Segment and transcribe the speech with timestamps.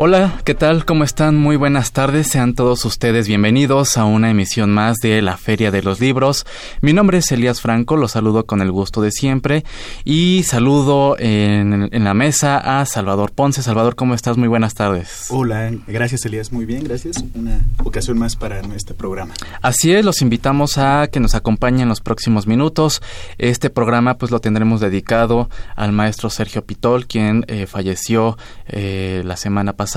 [0.00, 0.84] Hola, ¿qué tal?
[0.84, 1.34] ¿Cómo están?
[1.34, 2.28] Muy buenas tardes.
[2.28, 6.46] Sean todos ustedes bienvenidos a una emisión más de la Feria de los Libros.
[6.80, 9.64] Mi nombre es Elías Franco, los saludo con el gusto de siempre
[10.04, 13.60] y saludo en, la mesa a Salvador Ponce.
[13.60, 14.36] Salvador, ¿cómo estás?
[14.36, 15.26] Muy buenas tardes.
[15.30, 17.16] Hola, gracias Elías, muy bien, gracias.
[17.34, 19.34] Una ocasión más para nuestro programa.
[19.62, 23.02] Así es, los invitamos a que nos acompañen en los próximos minutos.
[23.36, 29.36] Este programa pues lo tendremos dedicado al maestro Sergio Pitol, quien eh, falleció eh, la
[29.36, 29.87] semana pasada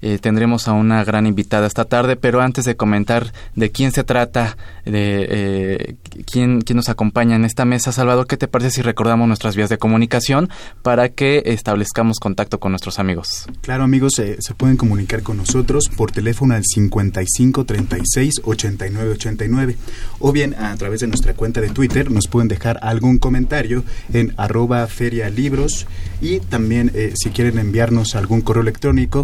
[0.00, 4.04] eh, tendremos a una gran invitada esta tarde, pero antes de comentar de quién se
[4.04, 5.96] trata, de eh,
[6.30, 9.68] quién, quién nos acompaña en esta mesa, Salvador, ¿qué te parece si recordamos nuestras vías
[9.68, 10.48] de comunicación
[10.82, 13.46] para que establezcamos contacto con nuestros amigos?
[13.62, 19.76] Claro, amigos, se pueden comunicar con nosotros por teléfono al 55 36 89 89
[20.18, 24.34] o bien a través de nuestra cuenta de Twitter nos pueden dejar algún comentario en
[24.36, 25.86] arroba ferialibros
[26.20, 29.15] y también eh, si quieren enviarnos algún correo electrónico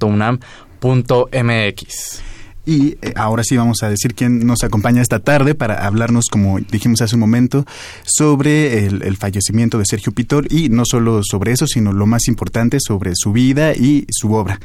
[0.08, 2.22] www.radiounam.unam.mx.
[2.66, 6.60] Y eh, ahora sí vamos a decir quién nos acompaña esta tarde para hablarnos, como
[6.60, 7.66] dijimos hace un momento,
[8.04, 12.80] sobre el, fallecimiento de Sergio Pitol y no solo sobre eso, sino lo más importante,
[12.82, 14.60] sobre su vida y su obra.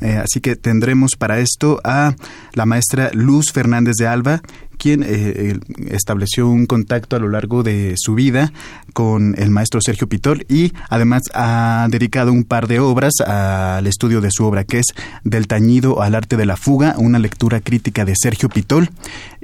[0.00, 2.14] Eh, así que tendremos para esto a
[2.52, 4.40] la maestra Luz Fernández de Alba,
[4.78, 5.58] quien eh,
[5.88, 8.52] estableció un contacto a lo largo de su vida
[8.92, 14.20] con el maestro Sergio Pitol y además ha dedicado un par de obras al estudio
[14.20, 14.94] de su obra, que es
[15.24, 18.90] Del tañido al arte de la fuga, una lectura crítica de Sergio Pitol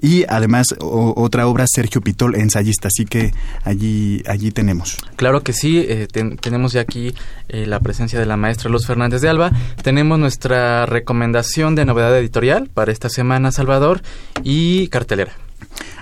[0.00, 3.32] y además otra obra Sergio Pitol ensayista, así que
[3.64, 4.98] allí allí tenemos.
[5.16, 6.06] Claro que sí, eh,
[6.40, 7.14] tenemos ya aquí
[7.48, 9.52] eh, la presencia de la maestra Luz Fernández de Alba,
[9.82, 14.02] tenemos nuestra recomendación de novedad editorial para esta semana Salvador
[14.42, 15.23] y cartelera.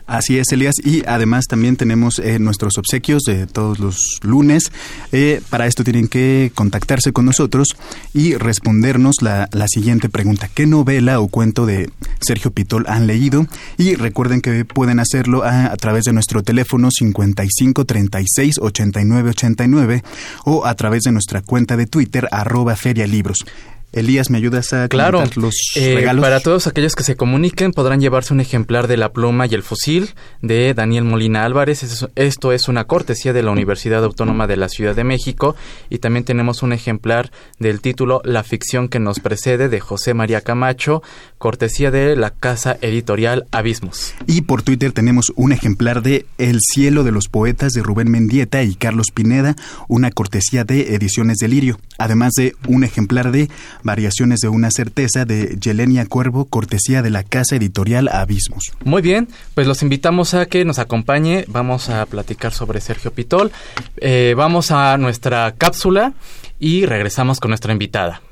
[0.06, 0.74] Así es, Elías.
[0.82, 4.72] Y además también tenemos eh, nuestros obsequios de todos los lunes.
[5.12, 7.68] Eh, para esto tienen que contactarse con nosotros
[8.12, 10.50] y respondernos la, siguiente pregunta.
[10.52, 11.90] ¿Qué novela o cuento de
[12.20, 13.46] Sergio Pitol han leído?
[13.78, 20.02] Y recuerden que pueden hacerlo a, través de nuestro teléfono 55 36 89 89
[20.44, 23.46] o a través de nuestra cuenta de Twitter arroba ferialibros.
[23.92, 26.22] Elías, ¿me ayudas a claro, los eh, regalos?
[26.22, 29.62] Para todos aquellos que se comuniquen podrán llevarse un ejemplar de La pluma y el
[29.62, 32.06] fusil de Daniel Molina Álvarez.
[32.14, 35.56] Esto es una cortesía de la Universidad Autónoma de la Ciudad de México
[35.90, 40.40] y también tenemos un ejemplar del título La ficción que nos precede de José María
[40.40, 41.02] Camacho,
[41.36, 44.14] cortesía de la casa editorial Abismos.
[44.26, 48.62] Y por Twitter tenemos un ejemplar de El cielo de los poetas de Rubén Mendieta
[48.62, 49.54] y Carlos Pineda,
[49.88, 53.50] una cortesía de Ediciones Delirio, además de un ejemplar de
[53.82, 58.72] Variaciones de una certeza de Yelenia Cuervo, cortesía de la casa editorial Abismos.
[58.84, 61.44] Muy bien, pues los invitamos a que nos acompañe.
[61.48, 63.50] Vamos a platicar sobre Sergio Pitol.
[63.96, 66.12] Eh, vamos a nuestra cápsula
[66.58, 68.22] y regresamos con nuestra invitada.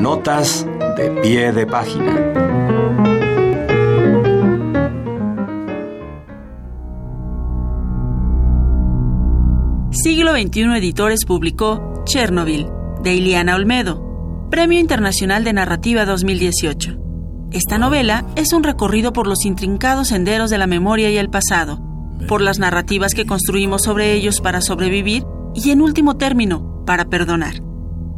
[0.00, 0.66] Notas
[0.96, 2.65] de pie de página.
[10.06, 12.68] Siglo XXI Editores publicó Chernobyl,
[13.02, 16.96] de Iliana Olmedo, Premio Internacional de Narrativa 2018.
[17.50, 21.82] Esta novela es un recorrido por los intrincados senderos de la memoria y el pasado,
[22.28, 25.24] por las narrativas que construimos sobre ellos para sobrevivir
[25.56, 27.54] y, en último término, para perdonar.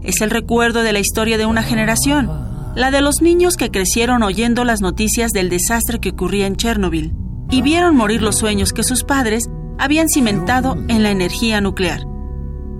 [0.02, 2.29] Es el recuerdo de la historia de una generación,
[2.75, 7.14] la de los niños que crecieron oyendo las noticias del desastre que ocurría en Chernobyl,
[7.50, 12.02] y vieron morir los sueños que sus padres habían cimentado en la energía nuclear.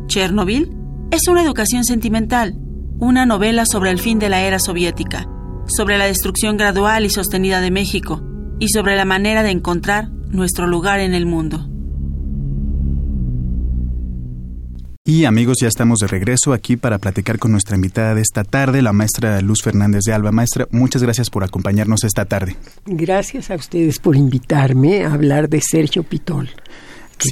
[0.07, 0.75] Chernobyl
[1.11, 2.55] es una educación sentimental,
[2.99, 5.27] una novela sobre el fin de la era soviética,
[5.67, 8.23] sobre la destrucción gradual y sostenida de México
[8.59, 11.69] y sobre la manera de encontrar nuestro lugar en el mundo.
[15.09, 18.83] Y amigos, ya estamos de regreso aquí para platicar con nuestra invitada de esta tarde,
[18.83, 20.33] la maestra Luz Fernández de Alba.
[20.33, 22.57] Maestra, muchas gracias por acompañarnos esta tarde.
[22.85, 26.51] Gracias a ustedes por invitarme a hablar de Sergio Pitol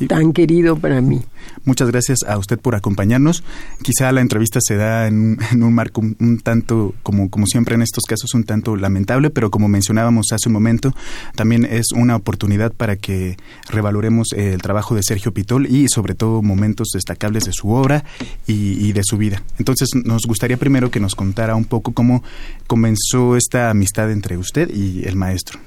[0.09, 1.23] tan querido para mí.
[1.65, 3.43] Muchas gracias a usted por acompañarnos.
[3.83, 8.05] Quizá la entrevista se da en un, marco un, tanto, como, como siempre en estos
[8.05, 10.95] casos, un tanto lamentable, pero como mencionábamos hace un momento,
[11.35, 13.37] también es una oportunidad para que
[13.69, 18.05] revaloremos el trabajo de Sergio Pitol y sobre todo momentos destacables de su obra
[18.47, 19.43] y, y de su vida.
[19.59, 22.23] Entonces nos gustaría primero que nos contara un poco cómo
[22.67, 25.59] comenzó esta amistad entre usted y el maestro.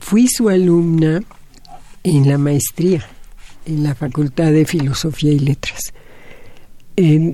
[0.00, 1.20] Fui su alumna
[2.02, 3.06] en la maestría
[3.70, 5.92] en la Facultad de Filosofía y Letras.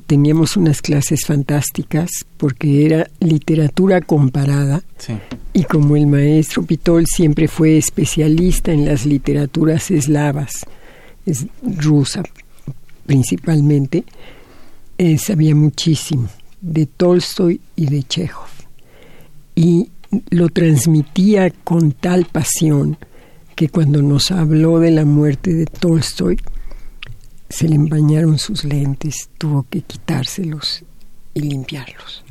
[0.07, 4.83] teníamos unas clases fantásticas porque era literatura comparada
[5.53, 10.53] y como el maestro Pitol siempre fue especialista en las literaturas eslavas,
[11.25, 12.23] es, rusa
[13.07, 14.05] principalmente,
[14.99, 16.29] eh, sabía muchísimo
[16.61, 18.49] de Tolstoy y de Chekhov
[19.55, 19.91] y
[20.31, 22.99] lo transmitía con tal pasión
[23.57, 26.39] que cuando nos habló de la muerte de Tolstoy,
[27.49, 30.85] se le empañaron sus lentes, tuvo que quitárselos
[31.33, 32.23] y limpiarlos.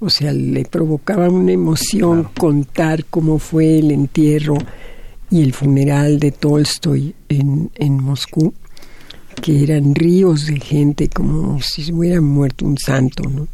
[0.00, 4.56] O sea, le provocaba una emoción contar cómo fue el entierro
[5.30, 8.54] y el funeral de Tolstoy en, en Moscú,
[9.42, 13.46] que eran ríos de gente como si hubiera muerto un santo, ¿no?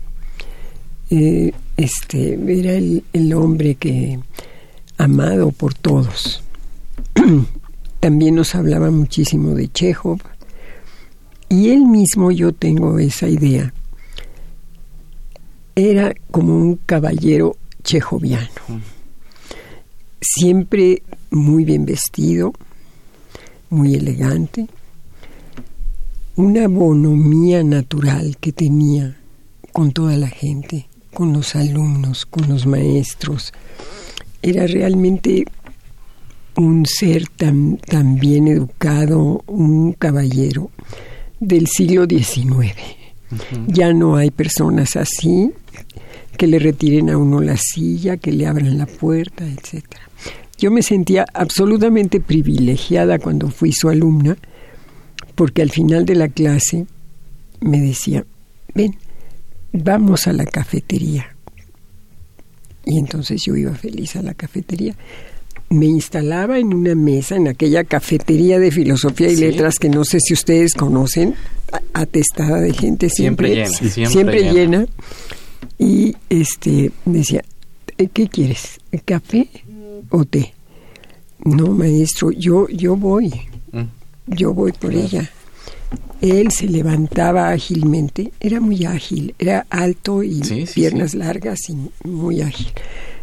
[1.10, 4.20] Eh, este era el, el hombre que
[4.98, 6.42] amado por todos
[8.00, 10.20] también nos hablaba muchísimo de Chekhov.
[11.48, 13.72] Y él mismo yo tengo esa idea
[15.78, 18.48] era como un caballero chejoviano.
[20.20, 22.52] Siempre muy bien vestido
[23.70, 24.66] muy elegante.
[26.34, 29.18] Una bonomía natural que tenía
[29.72, 33.52] con toda la gente con los alumnos con los maestros.
[34.42, 35.44] Era realmente
[36.58, 40.70] un ser tan, tan bien educado, un caballero
[41.38, 42.74] del siglo XIX.
[43.68, 45.52] Ya no hay personas así
[46.36, 50.02] que le retiren a uno la silla, que le abran la puerta, etcétera.
[50.58, 54.36] Yo me sentía absolutamente privilegiada cuando fui su alumna,
[55.36, 56.86] porque al final de la clase
[57.60, 58.24] me decía,
[58.74, 58.96] ven,
[59.72, 61.36] vamos a la cafetería.
[62.84, 64.96] Y entonces yo iba feliz a la cafetería
[65.70, 70.18] me instalaba en una mesa en aquella cafetería de filosofía y letras que no sé
[70.20, 71.34] si ustedes conocen,
[71.92, 74.86] atestada de gente siempre, siempre, llena.
[75.78, 77.42] Y este decía,
[77.98, 78.80] eh, ¿qué quieres?
[79.04, 79.48] ¿Café
[80.10, 80.54] o té?
[81.44, 83.28] No, maestro, yo yo voy.
[83.72, 83.84] Mm.
[84.26, 85.30] Yo voy por ella.
[86.20, 90.40] Él se levantaba ágilmente, era muy ágil, era alto y
[90.74, 91.76] piernas largas y
[92.06, 92.68] muy ágil.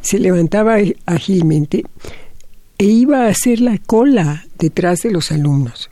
[0.02, 1.84] Se levantaba ágilmente
[2.78, 5.90] e iba a hacer la cola detrás de los alumnos.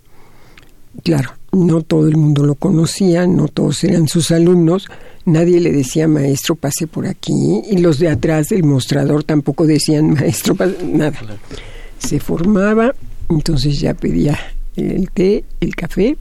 [1.03, 4.87] Claro, no todo el mundo lo conocía, no todos eran sus alumnos,
[5.25, 10.11] nadie le decía maestro pase por aquí y los de atrás del mostrador tampoco decían
[10.13, 11.19] maestro nada.
[11.97, 12.93] Se formaba,
[13.29, 14.37] entonces ya pedía
[14.75, 16.17] el té, el café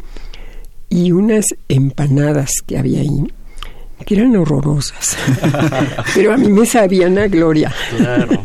[0.89, 3.27] y unas empanadas que había ahí
[4.11, 5.17] eran horrorosas,
[6.15, 7.73] pero a mí me sabían a gloria.
[7.97, 8.45] Claro.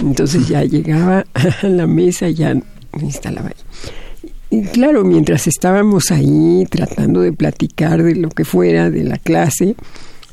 [0.00, 3.54] Entonces ya llegaba a la mesa y ya me instalaba ahí.
[4.52, 9.76] Y claro, mientras estábamos ahí tratando de platicar de lo que fuera de la clase,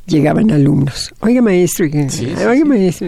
[0.07, 1.13] llegaban alumnos.
[1.19, 3.07] Oiga, maestro, oiga, maestro,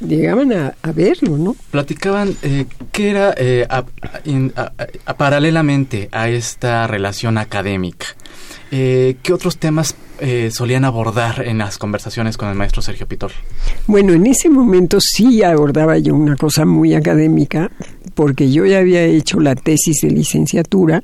[0.00, 1.56] llegaban a, verlo, ¿no?
[1.70, 3.66] Platicaban eh, qué era eh,
[5.16, 8.06] paralelamente a esta relación académica.
[8.70, 13.32] Eh, ¿Qué otros temas eh, solían abordar en las conversaciones con el maestro Sergio Pitor?
[13.88, 17.72] Bueno, en ese momento sí abordaba yo una cosa muy académica,
[18.14, 21.02] porque yo ya había hecho la tesis de licenciatura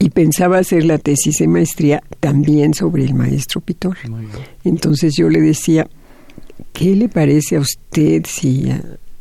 [0.00, 3.96] y pensaba hacer la tesis de maestría también sobre el maestro Pitor.
[4.64, 5.86] Entonces yo le decía,
[6.72, 8.68] ¿qué le parece a usted si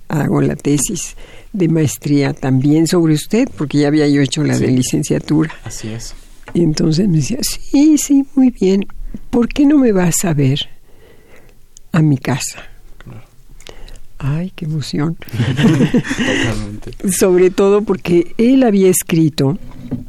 [0.07, 1.15] hago la tesis
[1.51, 3.47] de maestría también sobre usted?
[3.55, 5.53] Porque ya había yo hecho la de licenciatura.
[5.63, 6.15] Así es.
[6.55, 8.85] Y entonces me decía, sí, sí, muy bien,
[9.29, 10.69] ¿por qué no me vas a ver
[11.91, 12.63] a mi casa?
[14.19, 15.17] Ay, qué emoción.
[17.11, 19.57] Sobre todo porque él había escrito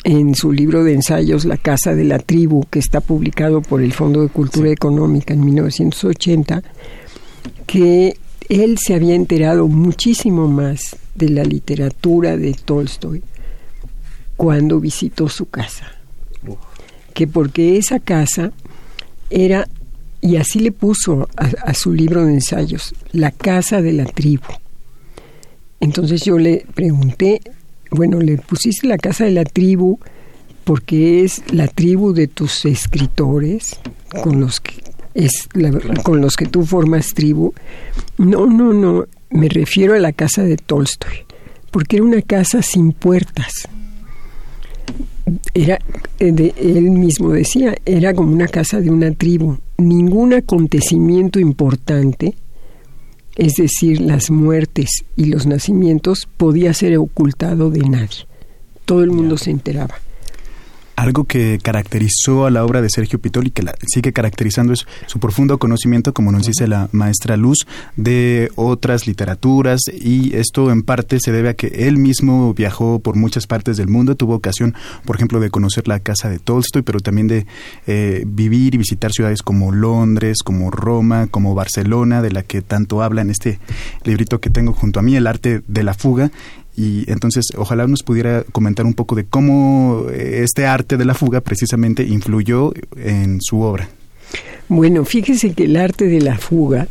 [0.04, 3.92] en su libro de ensayos La Casa de la Tribu, que está publicado por el
[3.92, 6.62] Fondo de Cultura Económica en 1980,
[7.66, 8.16] que
[8.48, 13.22] él se había enterado muchísimo más de la literatura de Tolstoy
[14.36, 15.92] cuando visitó su casa.
[17.14, 18.52] Que porque esa casa
[19.30, 19.68] era,
[20.20, 24.46] y así le puso a, su libro de ensayos, la casa de la tribu.
[25.80, 27.40] Entonces yo le pregunté,
[27.90, 29.98] bueno, le pusiste la casa de la tribu
[30.64, 33.78] porque es la tribu de tus escritores
[34.22, 34.82] con los que
[35.14, 35.48] es
[36.02, 37.52] con los que tú formas tribu.
[38.18, 41.24] No, no, no, me refiero a la casa de Tolstoy,
[41.70, 43.68] porque era una casa sin puertas.
[45.54, 45.78] Era,
[46.18, 49.58] eh, él mismo decía, era como una casa de una tribu.
[49.78, 52.34] Ningún acontecimiento importante,
[53.36, 58.26] es decir, las muertes y los nacimientos, podía ser ocultado de nadie.
[58.84, 59.94] Todo el mundo se enteraba.
[60.96, 64.86] Algo que caracterizó a la obra de Sergio Pitol y que la sigue caracterizando es
[65.06, 70.82] su profundo conocimiento, como nos dice la maestra Luz, de otras literaturas y esto en
[70.82, 74.74] parte se debe a que él mismo viajó por muchas partes del mundo, tuvo ocasión,
[75.04, 77.46] por ejemplo, de conocer la casa de Tolstoy, pero también de
[77.86, 83.02] eh, vivir y visitar ciudades como Londres, como Roma, como Barcelona, de la que tanto
[83.02, 83.58] habla en este
[84.04, 86.30] librito que tengo junto a mí, El arte de la fuga,
[86.76, 91.14] y entonces, ojalá nos pudiera comentar un poco de cómo eh, este arte de la
[91.14, 93.88] fuga precisamente influyó en su obra.
[94.68, 96.88] Bueno, fíjese que el arte de la fuga,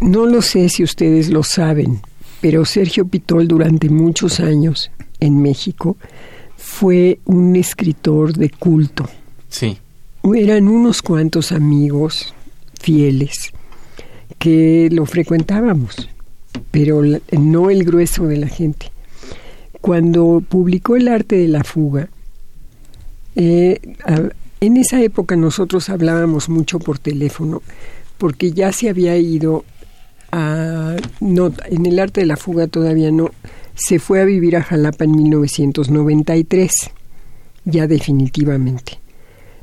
[0.00, 2.00] no lo sé si ustedes lo saben,
[2.40, 5.98] pero Sergio Pitol durante muchos años en México
[6.56, 9.08] fue un escritor de culto.
[9.48, 9.76] Sí.
[10.34, 12.34] Eran unos cuantos amigos
[12.80, 13.52] fieles
[14.38, 16.08] que lo frecuentábamos
[16.70, 18.90] pero no el grueso de la gente.
[19.80, 22.08] Cuando publicó El arte de la fuga,
[23.36, 23.80] eh,
[24.60, 27.62] en esa época nosotros hablábamos mucho por teléfono,
[28.18, 29.64] porque ya se había ido
[30.32, 30.96] a...
[31.20, 33.30] No, en El arte de la fuga todavía no.
[33.74, 36.70] Se fue a vivir a Jalapa en 1993,
[37.64, 38.98] ya definitivamente.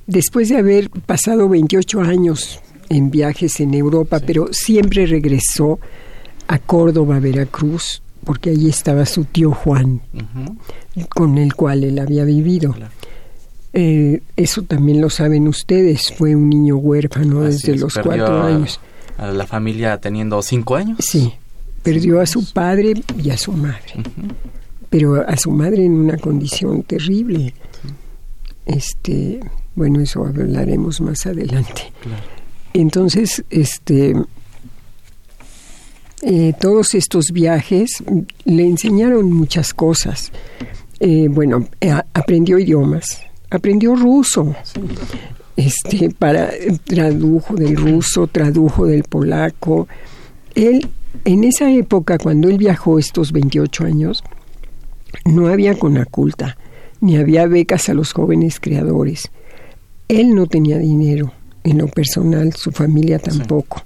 [0.06, 2.60] Después de haber pasado 28 años
[2.90, 5.80] en viajes en Europa, pero siempre regresó
[6.54, 10.02] a Córdoba, Veracruz, porque allí estaba su tío Juan,
[11.10, 12.76] con el cual él había vivido.
[13.74, 18.80] Eh, eso también lo saben ustedes, fue un niño huérfano desde los cuatro años.
[19.18, 21.00] A la familia teniendo cinco años.
[21.00, 21.34] Sí,
[21.82, 24.04] perdió a su padre y a su madre,
[24.92, 27.56] pero a su madre en una condición terrible.
[28.68, 29.40] Este,
[29.74, 31.92] bueno, eso hablaremos más adelante.
[32.74, 34.14] Entonces, este,
[36.25, 38.03] eh, todos estos viajes
[38.46, 40.32] le enseñaron muchas cosas.
[41.00, 44.56] Eh, bueno, eh, aprendió idiomas, aprendió ruso.
[45.56, 46.50] Este, para
[46.86, 49.88] tradujo del ruso, tradujo del polaco.
[50.56, 50.88] Él
[51.25, 54.24] en esa época cuando él viajó estos 28 años
[55.25, 56.58] no había conaculta,
[57.01, 59.30] ni había becas a los jóvenes creadores.
[60.08, 63.84] Él no tenía dinero en lo personal, su familia tampoco.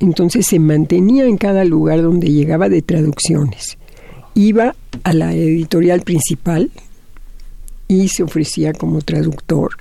[0.00, 3.78] Entonces se mantenía en cada lugar donde llegaba de traducciones.
[4.34, 6.70] Iba a la editorial principal
[7.86, 9.72] y se ofrecía como traductor.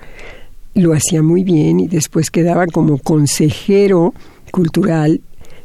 [0.73, 4.13] Lo hacía muy bien y después quedaba como consejero
[4.51, 5.21] cultural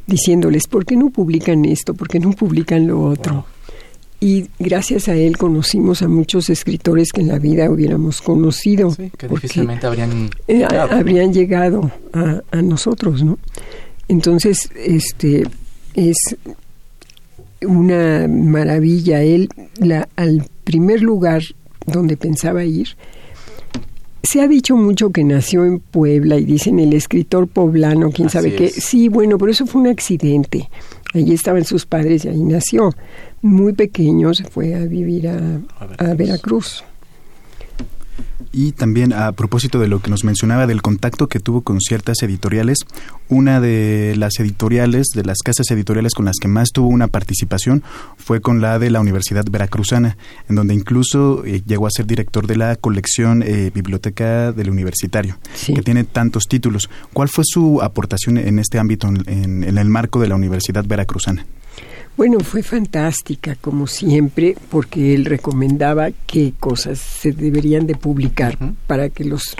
[0.07, 1.95] diciéndoles, ¿por qué no publican esto?
[1.95, 3.47] ¿Por qué no publican lo otro?
[4.21, 8.95] Y gracias a él conocimos a muchos escritores que en la vida hubiéramos conocido.
[9.19, 10.93] que difícilmente habrían eh, llegado.
[10.93, 13.39] habrían llegado a, a nosotros, ¿no?
[14.09, 15.45] Entonces, este
[15.95, 16.17] es
[17.63, 19.23] una maravilla.
[19.23, 21.43] Él, la, al primer lugar
[21.87, 22.89] donde pensaba ir,
[24.23, 28.55] se ha dicho mucho que nació en Puebla y dicen el escritor poblano, quién sabe
[28.55, 28.69] qué.
[28.69, 30.71] Sí, bueno, pero eso fue un accidente.
[31.13, 32.91] Allí estaban sus padres y ahí nació.
[33.43, 36.83] Muy pequeño se fue a vivir a Veracruz.
[38.57, 42.23] Y también a propósito de lo que nos mencionaba del contacto que tuvo con ciertas
[42.23, 42.79] editoriales,
[43.29, 47.83] una de las editoriales, de las casas editoriales con las que más tuvo una participación
[48.17, 50.17] fue con la de la Universidad Veracruzana,
[50.49, 55.37] en donde incluso eh, llegó a ser director de la colección eh, Biblioteca del Universitario,
[55.67, 56.89] que tiene tantos títulos.
[57.13, 61.45] ¿Cuál fue su aportación en este ámbito, en el marco de la Universidad Veracruzana?
[62.17, 68.57] Bueno, fue fantástica, como siempre, porque él recomendaba qué cosas se deberían de publicar
[68.87, 69.57] para que los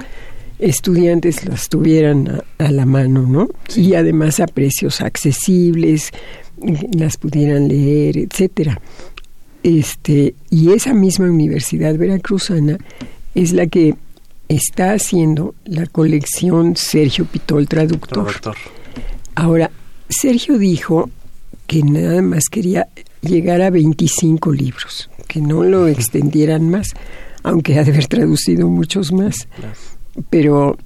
[0.61, 3.49] estudiantes las tuvieran a, la mano, ¿no?
[3.75, 6.13] Y además a precios accesibles,
[6.97, 8.81] las pudieran leer, etcétera.
[9.65, 12.79] Este, y esa misma universidad veracruzana
[13.35, 13.97] es la que
[14.49, 18.31] está haciendo la colección Sergio Pitol Traductor.
[19.35, 19.71] Ahora,
[20.09, 21.11] Sergio dijo
[21.75, 22.87] que nada más quería
[23.21, 26.91] llegar a 25 libros, que no lo extendieran más,
[27.43, 29.49] aunque ha de haber traducido muchos más.
[30.31, 30.77] Pero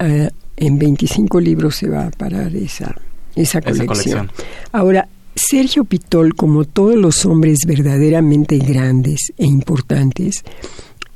[0.00, 2.94] uh, en 25 libros se va a parar esa,
[3.34, 4.30] esa colección.
[4.70, 10.44] Ahora, Sergio Pitol, como todos los hombres verdaderamente grandes e importantes,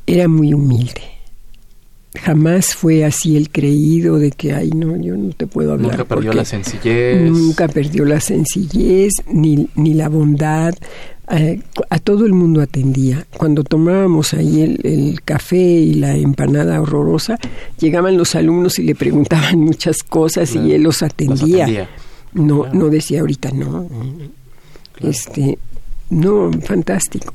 [0.09, 1.02] era muy humilde.
[2.14, 5.92] Jamás fue así el creído de que, ay, no, yo no te puedo hablar.
[5.92, 7.30] Nunca perdió la sencillez.
[7.30, 10.75] Nunca perdió la sencillez, ni, ni la bondad.
[11.30, 13.26] Eh, a todo el mundo atendía.
[13.37, 17.38] Cuando tomábamos ahí el, café y la empanada horrorosa,
[17.78, 21.88] llegaban los alumnos y le preguntaban muchas cosas y él los atendía.
[22.33, 23.88] No, no decía ahorita no.
[25.00, 25.59] Este,
[26.11, 27.33] no, fantástico.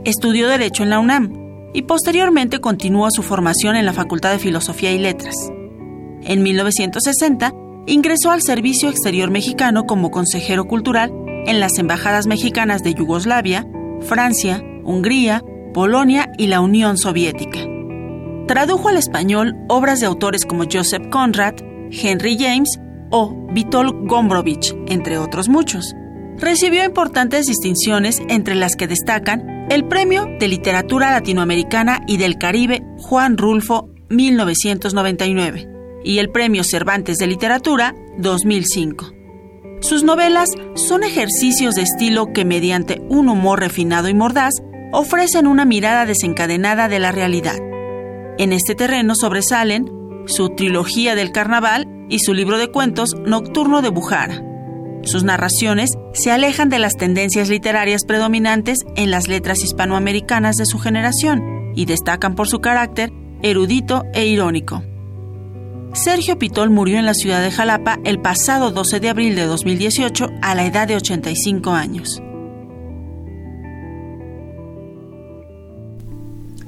[0.06, 1.34] Estudió Derecho en la UNAM
[1.74, 5.36] y posteriormente continuó su formación en la Facultad de Filosofía y Letras.
[6.24, 11.12] En 1960 ingresó al Servicio Exterior Mexicano como consejero cultural
[11.46, 13.68] en las embajadas mexicanas de Yugoslavia,
[14.02, 17.60] Francia, Hungría, Polonia y la Unión Soviética.
[18.48, 21.56] Tradujo al español obras de autores como Joseph Conrad,
[21.92, 25.94] Henry James o Vitol Gombrowicz, entre otros muchos.
[26.38, 32.84] Recibió importantes distinciones entre las que destacan el Premio de Literatura Latinoamericana y del Caribe
[32.98, 35.71] Juan Rulfo 1999
[36.04, 39.14] y el Premio Cervantes de Literatura 2005.
[39.82, 44.54] Sus novelas son ejercicios de estilo que mediante un humor refinado y mordaz
[44.92, 47.58] ofrecen una mirada desencadenada de la realidad.
[48.38, 49.90] En este terreno sobresalen
[50.28, 54.44] su trilogía del carnaval y su libro de cuentos Nocturno de Bujara.
[55.04, 60.78] Sus narraciones se alejan de las tendencias literarias predominantes en las letras hispanoamericanas de su
[60.78, 63.12] generación y destacan por su carácter
[63.42, 64.84] erudito e irónico.
[65.94, 70.30] Sergio Pitol murió en la ciudad de Jalapa el pasado 12 de abril de 2018
[70.42, 72.22] a la edad de 85 años.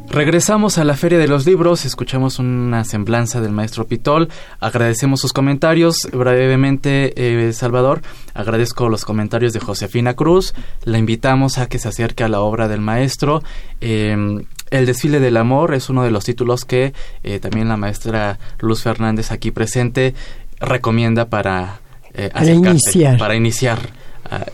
[0.09, 5.33] Regresamos a la Feria de los Libros, escuchamos una semblanza del maestro Pitol, agradecemos sus
[5.33, 8.01] comentarios, brevemente eh, Salvador,
[8.35, 12.67] agradezco los comentarios de Josefina Cruz, la invitamos a que se acerque a la obra
[12.67, 13.41] del maestro,
[13.81, 18.39] em, el desfile del amor es uno de los títulos que eh, también la maestra
[18.59, 20.15] Luz Fernández aquí presente
[20.59, 21.79] recomienda para,
[22.13, 23.19] eh, para iniciar.
[23.19, 23.79] Para iniciar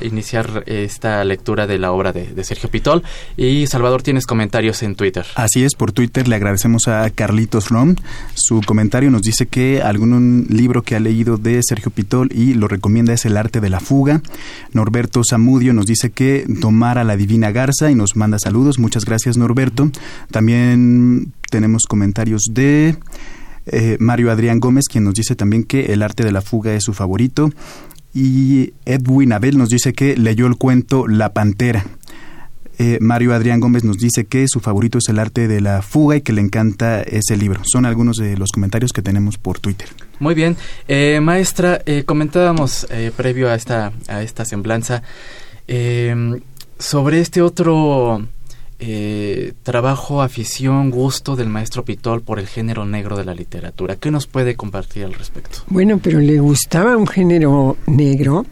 [0.02, 3.04] iniciar esta lectura de la obra de, Sergio Pitol.
[3.38, 5.26] Y Salvador, tienes comentarios en Twitter.
[5.36, 7.96] Así es, por Twitter le agradecemos a Carlitos Rom.
[8.34, 12.68] Su comentario nos dice que algún libro que ha leído de Sergio Pitol y lo
[12.68, 14.22] recomienda es El arte de la fuga.
[14.74, 18.80] Norberto Zamudio nos dice que tomar a la divina garza y nos manda saludos.
[18.80, 19.92] Muchas gracias, Norberto.
[20.32, 22.98] También tenemos comentarios de...
[23.72, 26.84] Eh, Mario Adrián Gómez, quien nos dice también que el arte de la fuga es
[26.84, 27.52] su favorito.
[28.14, 31.86] Y Edwin Abel nos dice que leyó el cuento La Pantera.
[32.78, 36.16] Eh, Mario Adrián Gómez nos dice que su favorito es el arte de la fuga
[36.16, 37.62] y que le encanta ese libro.
[37.66, 39.90] Son algunos de los comentarios que tenemos por Twitter.
[40.20, 40.56] Muy bien.
[40.88, 45.04] Eh, maestra, eh, comentábamos previo a esta, a esta semblanza
[46.80, 48.26] sobre este otro
[48.80, 53.98] eh, trabajo, afición, gusto del maestro Pitol por el género negro de la literatura.
[53.98, 55.60] ¿Qué nos puede compartir al respecto?
[55.68, 58.46] Bueno, pero le gustaba un género negro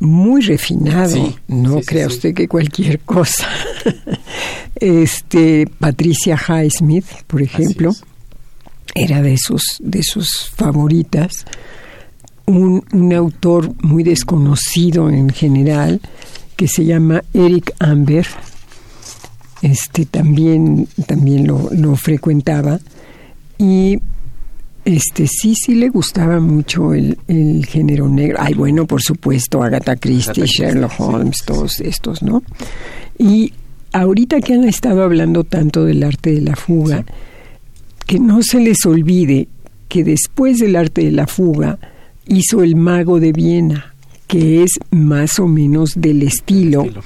[0.00, 3.48] muy refinado, no crea usted que cualquier cosa.
[4.74, 7.94] este Patricia Highsmith, por ejemplo,
[8.96, 11.46] era de sus de sus favoritas.
[12.46, 16.00] Un, un autor muy desconocido en general
[16.56, 18.26] que se llama Eric Amber,
[19.62, 22.80] este también también lo, lo frecuentaba
[23.58, 23.98] y
[24.84, 28.38] este sí, sí le gustaba mucho el, el, género negro.
[28.40, 32.42] Ay, bueno, por supuesto, Agatha Christie, Sherlock Holmes, todos estos, ¿no?
[33.16, 33.52] Y
[33.92, 37.04] ahorita que han estado hablando tanto del arte de la fuga,
[38.06, 39.46] que no se les olvide
[39.88, 41.78] que después del arte de la fuga
[42.26, 43.94] hizo El Mago de Viena,
[44.26, 47.02] que es más o menos del estilo, estilo.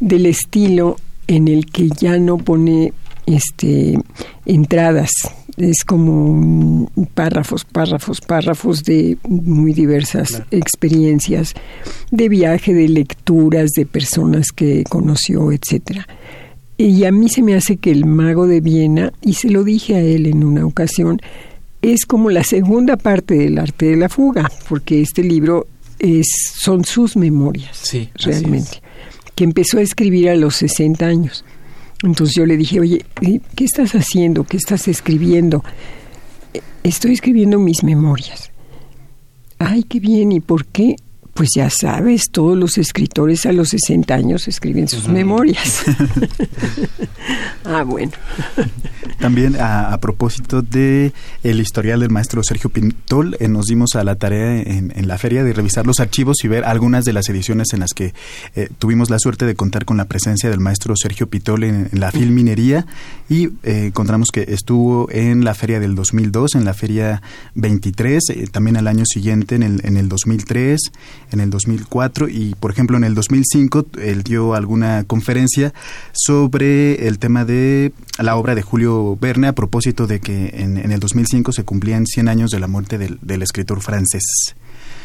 [0.00, 2.92] del estilo en el que ya no pone
[3.26, 3.98] este
[4.44, 5.10] entradas
[5.56, 10.46] es como párrafos, párrafos, párrafos de muy diversas claro.
[10.50, 11.54] experiencias
[12.10, 16.06] de viaje, de lecturas, de personas que conoció, etcétera.
[16.76, 19.94] Y a mí se me hace que el mago de Viena, y se lo dije
[19.94, 21.20] a él en una ocasión,
[21.82, 25.68] es como la segunda parte del arte de la fuga, porque este libro
[26.00, 28.82] es, son sus memorias, sí, realmente,
[29.34, 31.44] que empezó a escribir a los 60 años.
[32.02, 33.04] Entonces yo le dije, oye,
[33.56, 34.44] ¿qué estás haciendo?
[34.44, 35.64] ¿Qué estás escribiendo?
[36.82, 38.50] Estoy escribiendo mis memorias.
[39.58, 40.96] Ay, qué bien, ¿y por qué?
[41.32, 45.82] Pues ya sabes, todos los escritores a los 60 años escriben sus memorias.
[47.64, 48.12] ah, bueno.
[49.18, 51.12] También a, propósito de
[51.42, 55.44] el historial del maestro Sergio Pintol, eh, nos dimos a la tarea en, la feria
[55.44, 58.14] de revisar los archivos y ver algunas de las ediciones en las que
[58.54, 62.10] eh, tuvimos la suerte de contar con la presencia del maestro Sergio Pitol en, la
[62.10, 62.86] filminería
[63.28, 67.22] y eh, encontramos que estuvo en la feria del 2002, en la feria
[67.54, 70.80] 23, eh, también al año siguiente en el, en el 2003,
[71.32, 75.72] en el 2004 y por ejemplo en el 2005 él dio alguna conferencia
[76.12, 80.92] sobre el tema de la obra de Julio Verne a propósito de que en, en
[80.92, 84.22] el 2005 se cumplían 100 años de la muerte del, del escritor francés.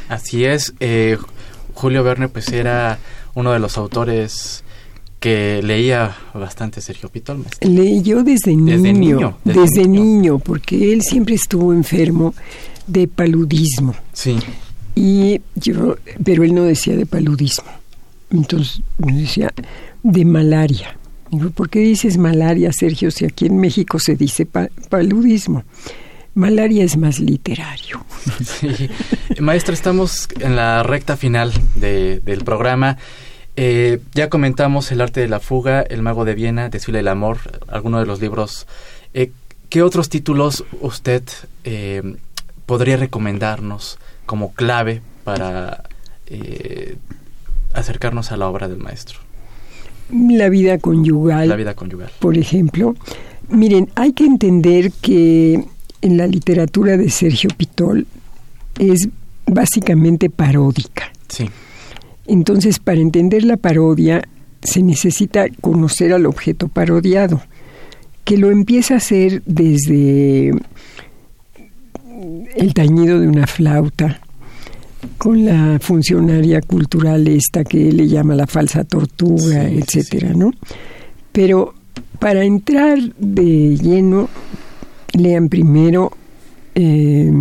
[0.09, 1.17] Así es, eh,
[1.73, 2.99] Julio Verne pues era
[3.35, 4.63] uno de los autores
[5.19, 7.45] que leía bastante Sergio Pitol.
[7.61, 10.03] Leyó desde niño, desde niño, desde, desde niño.
[10.03, 12.33] niño, porque él siempre estuvo enfermo
[12.87, 13.95] de paludismo.
[14.13, 14.39] Sí.
[14.95, 17.69] Y yo, pero él no decía de paludismo.
[18.31, 19.51] Entonces decía
[20.03, 20.98] de malaria.
[21.53, 25.63] ¿Por qué dices malaria, Sergio, si aquí en México se dice pa paludismo?
[26.35, 28.05] Malaria es más literario.
[28.43, 28.89] Sí.
[29.39, 32.97] Maestra, estamos en la recta final de, del programa.
[33.55, 37.39] Eh, ya comentamos El arte de la fuga, El mago de Viena, Desfile del amor,
[37.67, 38.67] algunos de los libros.
[39.13, 39.31] Eh,
[39.69, 41.23] ¿Qué otros títulos usted
[41.63, 42.15] eh,
[42.65, 45.83] podría recomendarnos como clave para
[47.73, 49.19] acercarnos a la obra del maestro?
[50.11, 51.49] La vida conyugal.
[51.49, 52.09] La vida conyugal.
[52.19, 52.95] Por ejemplo.
[53.49, 55.63] Miren, hay que entender que
[56.01, 58.05] en la literatura de Sergio Pitol
[58.77, 59.09] es
[59.45, 61.11] básicamente paródica.
[61.27, 61.49] Sí.
[62.27, 64.21] Entonces, para entender la parodia,
[64.61, 67.41] se necesita conocer al objeto parodiado,
[68.23, 70.51] que lo empieza a hacer desde
[72.55, 74.21] el tañido de una flauta,
[75.17, 80.37] con la funcionaria cultural esta que le llama la falsa tortuga, sí, etcétera, sí.
[80.37, 80.51] ¿no?
[81.31, 81.73] Pero
[82.19, 84.29] para entrar de lleno,
[85.13, 86.11] lean primero
[86.75, 87.31] eh,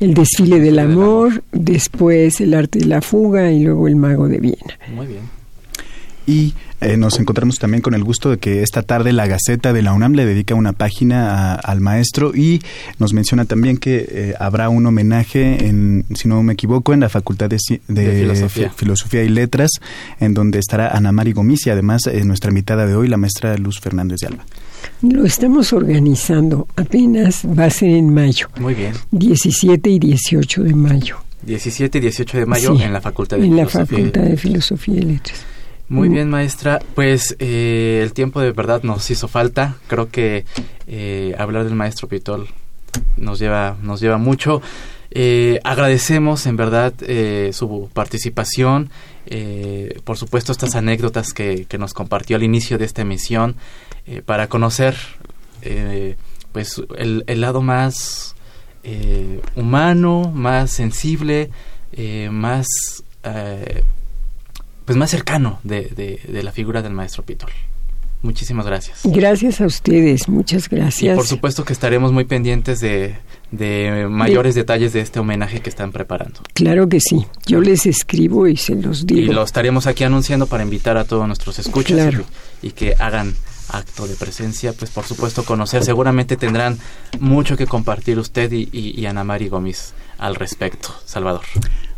[0.00, 4.38] el desfile del amor, después el arte de la fuga y luego el mago de
[4.38, 4.78] Viena.
[4.94, 5.22] Muy bien.
[6.26, 9.82] Y eh, nos encontramos también con el gusto de que esta tarde la Gaceta de
[9.82, 12.62] la UNAM le dedica una página a, al maestro y
[12.98, 17.08] nos menciona también que eh, habrá un homenaje, en, si no me equivoco, en la
[17.08, 18.70] Facultad de, de, de filosofía.
[18.70, 19.22] filosofía.
[19.24, 19.70] y Letras,
[20.20, 23.56] en donde estará Ana Mari Gomis y además eh, nuestra invitada de hoy, la maestra
[23.56, 24.44] Luz Fernández de Alba.
[25.02, 28.48] Lo estamos organizando, apenas va a ser en mayo.
[28.60, 28.92] Muy bien.
[29.12, 31.16] 17 y 18 de mayo.
[31.42, 33.80] 17 y 18 de mayo sí, en la Facultad de en Filosofía.
[33.80, 35.53] la Facultad de Filosofía y Letras.
[35.94, 36.80] Muy bien, maestra.
[36.94, 39.76] Pues eh, el tiempo de verdad nos hizo falta.
[39.86, 40.44] Creo que
[40.86, 42.48] eh, hablar del maestro Pitol
[43.16, 44.60] nos lleva, nos lleva mucho.
[45.16, 48.90] Eh, agradecemos en verdad eh, su participación,
[49.26, 53.54] eh, por supuesto estas anécdotas que, que, nos compartió al inicio de esta emisión
[54.26, 54.96] para conocer
[56.52, 58.34] pues el, el, lado más
[59.56, 61.50] humano, más sensible,
[62.30, 62.66] más
[64.84, 67.50] pues más cercano de, de, de, la figura del maestro Pitol.
[68.22, 69.00] Muchísimas gracias.
[69.04, 71.12] Gracias a ustedes, muchas gracias.
[71.12, 73.16] Y por supuesto que estaremos muy pendientes de,
[74.08, 76.40] mayores detalles de este homenaje que están preparando.
[76.54, 79.30] Claro que sí, yo les escribo y se los digo.
[79.30, 82.14] Y lo estaremos aquí anunciando para invitar a todos nuestros escuchas
[82.62, 83.34] y, que hagan
[83.68, 86.78] acto de presencia, pues por supuesto conocer, seguramente tendrán
[87.20, 90.94] mucho que compartir usted y, y Ana Mari Gómez al respecto.
[91.04, 91.42] Salvador.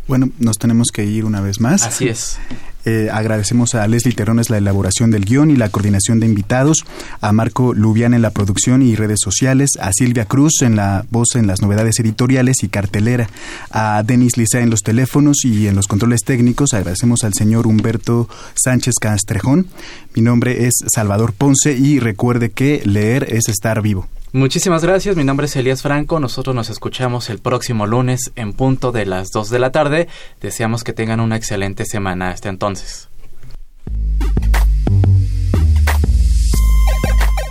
[0.09, 1.83] Bueno, nos tenemos que ir una vez más.
[1.83, 2.39] Así es.
[2.87, 6.85] Eh, agradecemos a Leslie Terones la elaboración del guion y la coordinación de invitados,
[7.21, 11.35] a Marco Lubián en la producción y redes sociales, a Silvia Cruz en la voz
[11.35, 13.29] en las novedades editoriales y cartelera,
[13.73, 16.75] a Denis Liza en los teléfonos y en los controles técnicos.
[16.75, 19.67] Agradecemos al señor Humberto Sánchez Castrejón.
[20.15, 24.07] Mi nombre es Salvador Ponce y recuerde que leer es estar vivo.
[24.37, 28.93] Muchísimas gracias, mi nombre es Elías Franco, nosotros nos escuchamos el próximo lunes en punto
[28.93, 30.09] de las 2 de la tarde,
[30.43, 33.09] deseamos que tengan una excelente semana hasta entonces.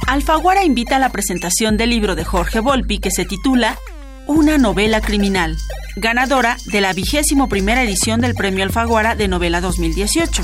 [0.06, 3.80] Alfaguara invita a la presentación del libro de Jorge Volpi que se titula
[4.28, 5.58] Una novela criminal,
[5.95, 10.43] ganadora de la vigésimo primera edición del Premio Alfaguara de Novela 2018.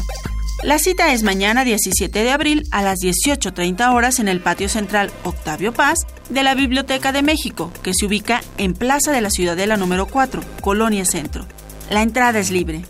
[0.63, 5.11] La cita es mañana 17 de abril a las 18.30 horas en el patio central
[5.23, 5.97] Octavio Paz
[6.29, 10.43] de la Biblioteca de México, que se ubica en Plaza de la Ciudadela número 4,
[10.61, 11.47] Colonia Centro.
[11.89, 12.83] La entrada es libre.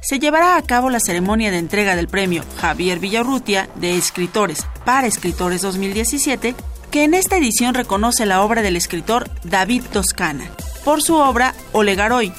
[0.00, 5.06] Se llevará a cabo la ceremonia de entrega del premio Javier Villarrutia de Escritores para
[5.06, 6.54] Escritores 2017,
[6.90, 10.50] que en esta edición reconoce la obra del escritor David Toscana
[10.86, 12.32] por su obra Olegaroy.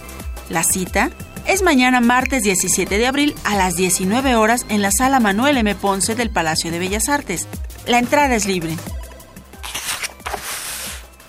[0.49, 1.11] La cita
[1.49, 5.73] es mañana martes 17 de abril a las 19 horas en la sala Manuel M.
[5.73, 7.47] Ponce del Palacio de Bellas Artes.
[7.87, 8.77] La entrada es libre.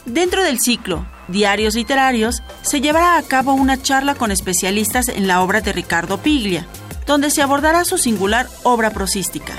[0.05, 5.41] Dentro del ciclo Diarios Literarios se llevará a cabo una charla con especialistas en la
[5.41, 6.67] obra de Ricardo Piglia,
[7.07, 9.55] donde se abordará su singular obra prosística,